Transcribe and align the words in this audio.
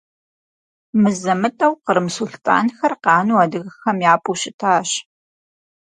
Мызэ-мытӀэу 1.01 1.73
кърым 1.85 2.07
сулътӀанхэр 2.15 2.93
къану 3.03 3.41
адыгэхэм 3.43 3.97
япӀу 4.13 4.37
щытащ. 4.39 4.89